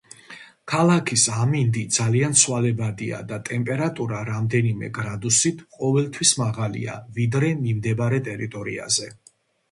ქალაქის 0.71 1.23
ამინდი 1.41 1.81
ძალიან 1.97 2.31
ცვალებადია 2.43 3.19
და 3.31 3.37
ტემპერატურა 3.49 4.21
რამდენიმე 4.29 4.89
გრადუსით 4.95 5.61
ყოველთვის 5.75 6.31
მაღალია, 6.39 6.95
ვიდრე 7.19 7.51
მიმდებარე 7.67 8.21
ტერიტორიაზე. 8.29 9.11